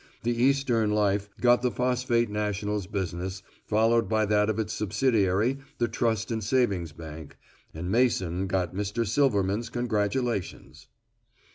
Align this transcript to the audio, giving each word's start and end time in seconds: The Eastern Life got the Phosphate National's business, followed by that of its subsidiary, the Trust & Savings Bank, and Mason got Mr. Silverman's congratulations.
The 0.23 0.33
Eastern 0.35 0.89
Life 0.89 1.29
got 1.39 1.61
the 1.61 1.69
Phosphate 1.69 2.27
National's 2.31 2.87
business, 2.87 3.43
followed 3.67 4.09
by 4.09 4.25
that 4.25 4.49
of 4.49 4.57
its 4.57 4.73
subsidiary, 4.73 5.59
the 5.77 5.87
Trust 5.87 6.33
& 6.41 6.41
Savings 6.41 6.91
Bank, 6.91 7.37
and 7.71 7.91
Mason 7.91 8.47
got 8.47 8.73
Mr. 8.73 9.05
Silverman's 9.05 9.69
congratulations. 9.69 10.87